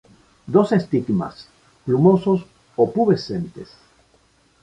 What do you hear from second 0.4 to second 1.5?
Dos estigmas;